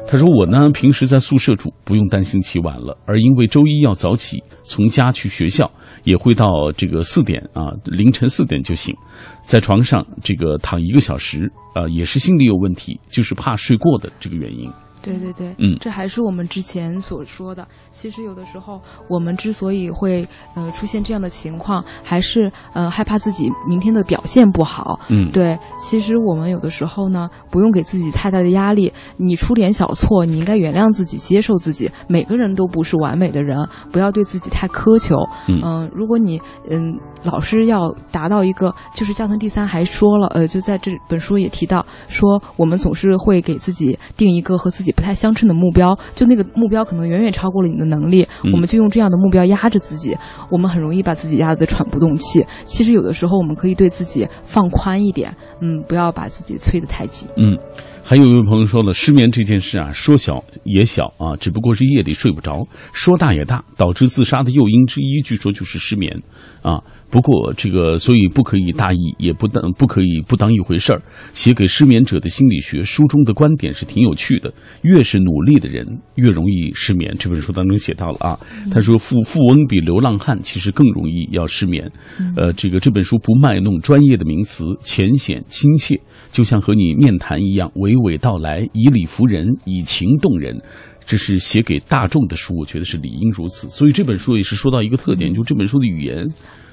[0.08, 2.96] 他说：“我呢，平时在宿舍住，不用担心起晚了。
[3.08, 5.70] 而因为周一要早起，从家去学校，
[6.04, 6.46] 也会到
[6.78, 8.96] 这个四点啊，凌晨四点就醒，
[9.42, 14.70] 在床上这个躺一个小时啊，也是心理有问题，就是怕睡过的这个原因。”
[15.06, 17.68] 对对对，嗯，这还是我们之前所说的。
[17.92, 25.00] 其实有的时候，我们之所以会呃出现这样的情况，还是呃害怕自己明天的表现不好。
[25.10, 25.58] 嗯，对。
[25.80, 28.92] 其实我们有的时候呢，不用给自己太大的压力。
[29.18, 31.92] 你出点小错，你应该原谅自己，接受自己。
[32.08, 35.18] 每个人都不是完美的人，不要对自己太苛求。
[35.48, 44.95] 嗯，如果你嗯老是要达到一个，就是加藤第三还说了，呃，就在这本书也提到说，我们总是会给自己定一个和自己。
[44.96, 50.18] 不太相称的目标，就那个目标可能远远超过了你的能力，嗯我们就用这样的目标压着自己，
[50.50, 52.46] 我们很容易把自己压得喘不动气。
[52.66, 57.28] 其实有的时候我们可以对自己放宽一点，嗯，不要把自己催得太紧。
[57.38, 57.58] 嗯，
[58.08, 62.62] 还有一位朋友说了，失眠这件事啊，说小也小啊，只不过是夜里睡不着；
[62.94, 66.16] 说大也大，导致自杀的诱因之一，据说就是失眠
[66.62, 66.80] 啊。
[67.10, 71.02] 不过这个，所以不可以大意，也不当不可以不当一回事儿。
[71.34, 77.16] 写给失眠者的心理学书中的观点是挺有趣的，越是努力的人越容易失眠。
[77.18, 78.40] 这本书当中写到了啊，
[78.70, 81.90] 他说富富翁比流浪汉其实更容易要失眠。
[82.36, 86.00] 呃，这个这本书不卖弄专业的名词，浅显亲切，
[86.32, 90.62] 就像和你面谈一样，娓娓道来，以理服人，以情动人。
[91.08, 93.70] 这是写给大众的书，我觉得是理应如此。
[93.70, 96.28] 所以这本书也是说到一个特点，就这本书的语言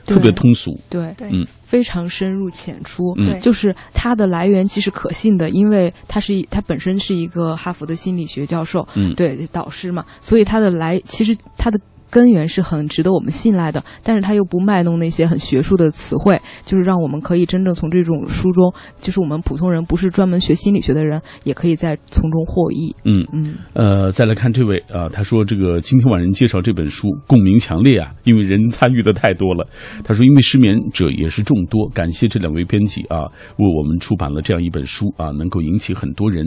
[0.06, 0.72] 特别通俗。
[0.88, 3.02] 对，对嗯非常深入浅出。
[3.42, 11.78] 就是它的来源其实可信的，因为他是一他本身是一个哈佛的心理学教授，嗯对导师嘛，所以他的来其实他的。
[12.12, 18.70] 根源是很值得我们信赖的，但是他又不卖弄那些很学术的词汇，就是让我们可以真正从这种书中，
[19.00, 22.94] 就是我们普通人不是专门学心理学的人，也可以在从中获益。
[23.04, 29.66] 嗯嗯，呃，再来看这位啊、他说这个今天晚上介绍这本书共鸣强烈啊，因为人参与的太多了。
[30.04, 33.22] 他说因为失眠者也是众多，感谢这两位编辑啊，
[33.56, 36.44] 为我们出版了这样一本书啊，能够引起很多人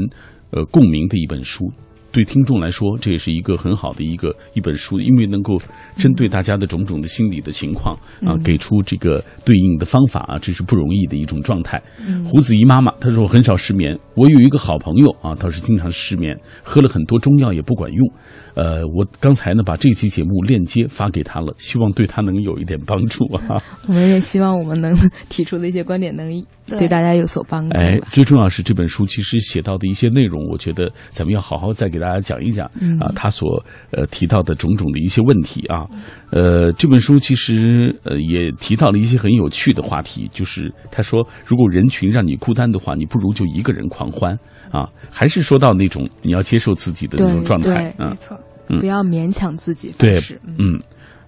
[0.51, 1.71] 呃共鸣的一本书。
[2.15, 5.59] 对听众来说，这也是一个很好的一个一本书，因为能够
[5.97, 7.93] 针对大家的种种的心理的情况
[8.25, 11.81] 啊，给出这个对应的方法啊，这是不容易的一种状态。
[12.23, 18.11] 胡子怡妈妈她说我很少失眠，我有一个好朋友啊，倒是经常失眠，喝了很多中药也不管用。
[18.55, 23.57] 呃，我刚才呢把这期节目链接发给他了，希望对他能有一点帮助啊。
[23.87, 24.95] 我们也希望我们能
[25.29, 26.29] 提出的一些观点能
[26.65, 27.77] 对对大家有所帮助。
[27.77, 32.65] 哎，最重要是这本书其实写到的一些内容，我觉得咱们要好好再给大家讲一讲、
[32.99, 35.85] 啊，他所呃提到的种种的一些问题啊。
[36.31, 44.37] 呃，这本书其实呃也提到了一些很有趣的话题，就是他说，如果人群让你孤单的话，你不如就一个人狂欢
[44.71, 44.89] 啊。
[45.11, 48.39] 还是说到那种你要接受自己的那种状态，对嗯没错。
[48.67, 50.17] 不要勉强自己对。
[50.57, 50.81] 嗯嗯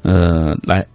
[0.03, 0.85] 呃，来，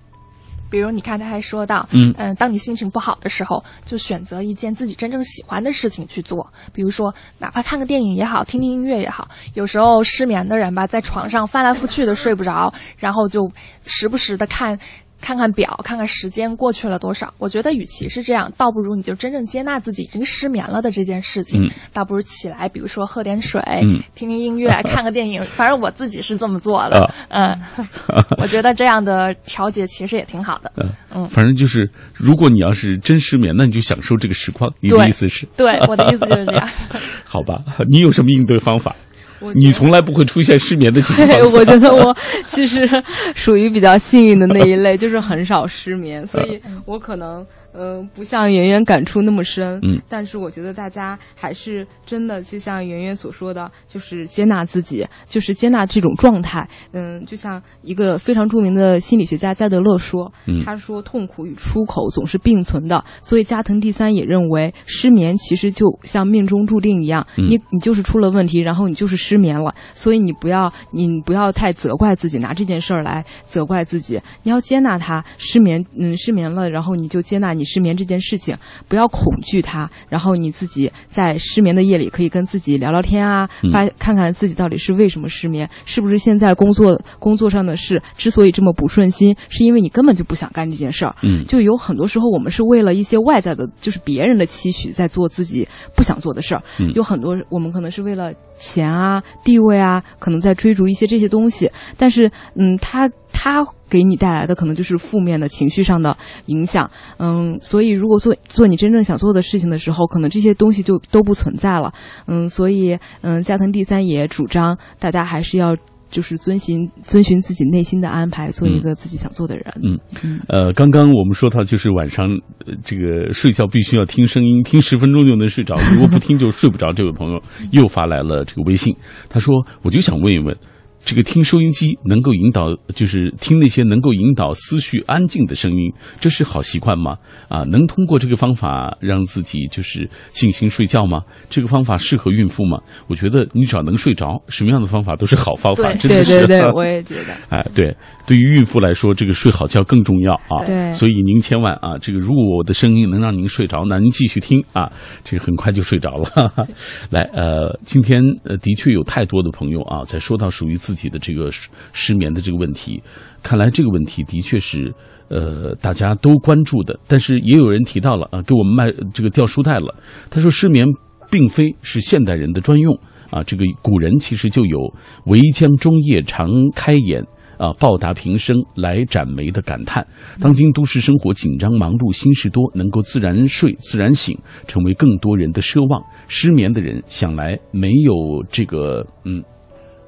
[0.70, 6.50] 比如你看，他还说到，嗯呃当你心情不好的时候，就选择一件自己真正喜欢的事情去做。
[6.72, 9.28] 比如说，哪怕看个电影也好，听听音乐也好。
[9.52, 13.50] 有时候失眠的人吧，在床上翻来覆去的睡不着，然后就
[13.84, 14.78] 时不时的看。
[15.22, 17.32] 看看表，看看时间过去了多少。
[17.38, 21.64] 我觉得，与其是这样，倒不如你就真正接纳自己已经失眠了的这件事情。
[21.64, 25.46] 嗯倒不如起来，比如说喝点水，嗯听听音乐，看个电影。
[25.54, 27.00] 反正我自己是这么做的。
[27.04, 27.60] 啊嗯，
[28.38, 30.72] 我觉得这样的调节其实也挺好的。
[31.14, 34.70] 嗯，反正就是，如果你要是真失眠，那你就享受这个时光。
[34.80, 35.46] 你的意思是？
[35.56, 36.68] 对，我的意思就是这样。
[37.24, 38.94] 好吧，你有什么应对方法？
[39.42, 41.28] 我你从来不会出现失眠的情况。
[41.28, 42.88] 对， 我觉得我其实
[43.34, 49.78] 属于比较幸运的那一类，就是很少失眠，所以我可能呃不像圆圆感触那么深。
[49.82, 56.66] 嗯，但是我觉得大家还是真的，就像圆圆所说的，就是接纳自己，就是接纳这种状态。
[56.92, 78.56] 嗯，就像一个非常著名的心理学家加德勒说，嗯他说痛苦与出口总是并存的，所以加藤第三也认为失眠其实就像命中注定一样，嗯你你就是出了问题，然后你就是失眠了，所以你不要你不要太责怪自己，拿这件事儿来责怪自己，你要接纳他失眠，嗯，失眠了，然后你就接纳你失眠这件事情，
[78.88, 96.62] 不要恐惧它，然后你自己在失眠的夜里可以跟自己聊聊天啊，发看看自己到底是为什么失眠，是不是现在工作工作上的事之所以这么不顺心，是因为你根本就不想干这件事儿，嗯就有很多时候我们是为了一些外在的，就是别人的期许，在做自己不想做的事儿。
[96.78, 103.08] 嗯有很多我们可能是为了钱啊、地位啊，可能在追逐一些这些东西，但是嗯，它
[103.42, 106.88] 它给你带来的可能就是负面的情绪上的影响。
[107.16, 111.92] 嗯，所以如果做做你真正想做的事情的时候，可能这些东西就都不存在了。
[112.28, 115.74] 嗯，所以嗯，加藤第三也主张大家还是要。
[116.12, 119.64] 就是遵循遵循自己内心的安排，做一个自己想做的人。
[119.82, 122.28] 嗯呃，刚刚我们说到，就是晚上
[122.66, 126.92] 呃这个睡觉必须要听声音，听十分钟就能睡着，如果不听就睡不着。
[126.92, 128.94] 这位朋友又发来了这个微信，
[129.30, 130.54] 他说：“我就想问一问，
[131.04, 137.16] 这个听收音机能够引导，就是听那些能够引导思绪安静的声音，这是好习惯吗？
[137.48, 141.22] 啊，能通过这个方法让自己就是静心睡觉吗？
[141.50, 142.78] 这个方法适合孕妇吗？
[143.08, 145.82] 我觉得你只要能睡着，什么样的方法都是好方法。
[145.92, 147.34] 对真的是对对对， 我也觉得。
[147.48, 147.94] 哎，对，
[148.26, 150.64] 对于孕妇来说，这个睡好觉更重要啊。
[150.64, 154.90] 对所以您千万啊，这个如果我的声音能让您睡着，那您继续听啊，
[155.24, 156.24] 这个很快就睡着了。
[156.26, 156.64] 哈哈。
[157.10, 161.48] 来，呃，今天呃，的确有太多的朋友啊，在说到属于自自己的这个
[161.94, 163.02] 失眠的这个问题，
[163.42, 164.92] 看来这个问题的确是。
[165.28, 169.94] 呃，大家都关注的，但是也有人提到了啊，给我们卖这个掉书袋了。
[170.28, 170.86] 他说，失眠
[171.30, 172.94] 并非是现代人的专用
[173.30, 174.92] 啊，这个古人其实就有
[175.24, 177.24] “唯将中夜常开眼”。
[177.56, 180.06] 啊，报答平生来展眉的感叹。
[180.38, 184.36] 当今都市生活紧张忙碌，心事多，能够自然睡、自然醒，
[184.66, 186.02] 成为更多人的奢望。
[186.28, 189.42] 失眠的人想来没有这个，嗯。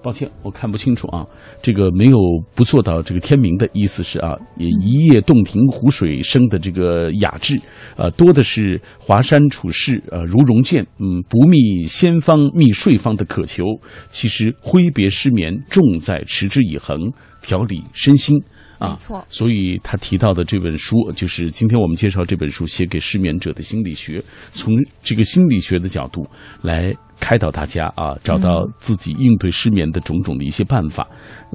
[0.05, 1.25] 抱歉，我看不清楚啊。
[1.63, 2.19] 这个没有
[2.55, 7.59] 不做到这个天明的意思是啊，也一夜洞庭湖水生的这个雅致，
[7.97, 13.65] 呃，多的是华山处世呃如容剑，嗯，不觅仙方觅睡方的渴求。
[14.11, 18.39] 其实挥别失眠，重在持之以恒，调理身心。
[18.79, 26.27] 啊没，错所以他提到的这本书，就是今天我们介绍这本书，写给失眠者的心理学，从这个心理学的角度
[26.61, 26.93] 来
[27.25, 31.09] 开导大家啊，找到自己应对失眠的种种的一些办法，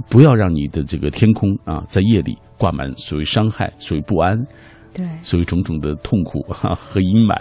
[0.10, 4.36] 不要让你的这个天空啊，在夜里挂满所谓伤害、所谓不安、
[4.96, 7.36] 对，所谓种种的痛苦哈、和阴霾。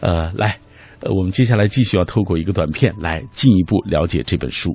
[0.00, 0.56] 呃，来，
[1.00, 4.74] 呃，我们接下来继续要透过一个短片来进一步了解这本书。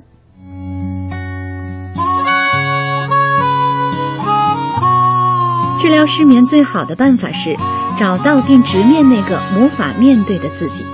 [5.80, 7.56] 治疗失眠最好的办法是
[7.98, 10.84] 找到并直面那个无法面对的自己。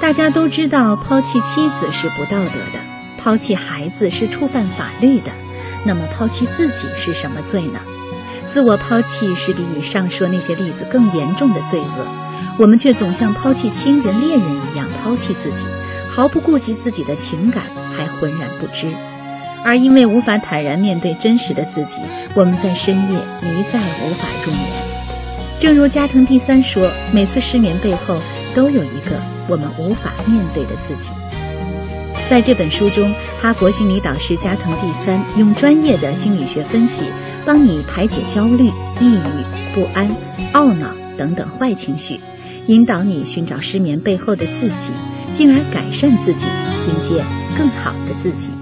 [0.00, 2.80] 大家都知道，抛弃妻子是不道德的，
[3.18, 5.30] 抛弃孩子是触犯法律的。
[5.84, 7.80] 那么，抛弃自己是什么罪呢？
[8.46, 12.06] 自我抛弃是比以上说那些例子更严重的罪恶。
[12.58, 15.66] 我们却总像抛弃亲人、恋人一样抛弃自己，
[16.08, 17.64] 毫不顾及自己的情感，
[17.96, 18.86] 还浑然不知。
[19.64, 22.00] 而因为无法坦然面对真实的自己，
[22.34, 24.64] 我们在深夜一再无法入眠。
[25.60, 28.16] 正如加藤第三说，每次失眠背后
[28.54, 31.10] 都有一个我们无法面对的自己。
[32.28, 37.04] 在这本书中，哈佛心理导师加藤第三用专业的心理学分析，
[37.46, 38.66] 帮你排解焦虑、
[39.00, 40.14] 抑郁、不安、
[40.52, 42.20] 懊恼等等坏情绪，
[42.66, 44.92] 引导你寻找失眠背后的自己，
[45.32, 46.46] 进而改善自己，
[46.86, 47.24] 迎接
[47.56, 48.52] 更好的自己。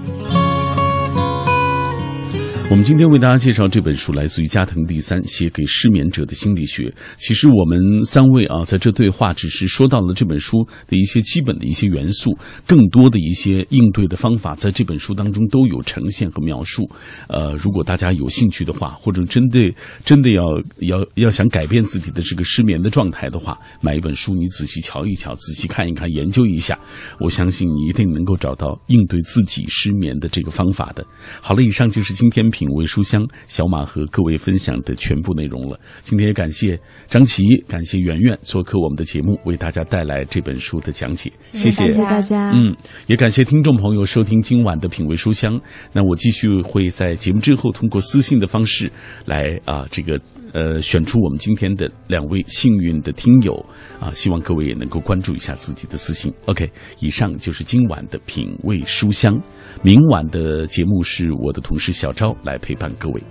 [2.69, 6.93] 我们今天为大家介绍这本书，来自于加藤第三写给失眠者的心理学。
[7.17, 12.37] 其实我们三位啊，在这对话只是说到了这本书的一些基本的一些元素，
[12.67, 16.83] 更多的一些应对的方法，在这本书当中都有呈现和描述。
[17.29, 20.43] 呃，如果大家有兴趣的话，或者真的真的要
[20.79, 26.77] 要要想改变自己的这个失眠的状态的话，买一本书，你仔细瞧一瞧，仔细看一看，研究一下，
[27.21, 31.07] 我相信你一定能够找到应对自己失眠的这个方法的。
[31.39, 35.79] 好了，以上就是今天品味书香小马和各位分享的全部内容了。
[36.01, 42.51] 今天也感谢张琪，感谢圆圆做客我们的节目，为大家带来这本书的讲解，谢谢谢谢大家。
[42.55, 45.61] 嗯，也感谢听众朋友收听今晚的品味书香。
[45.93, 48.91] 那我继续会在节目之后通过私信的方式
[49.25, 50.19] 来啊，这个
[50.53, 53.53] 呃选出我们今天的两位幸运的听友
[53.99, 56.33] 啊，希望各位也能够关注一下自己的私信。
[56.45, 56.69] OK，
[56.99, 59.39] 以上就是今晚的品味书香。
[59.83, 63.21] 明晚的节目是我的同事小昭来陪伴各位。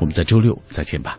[0.00, 1.18] 我们在周六再见吧。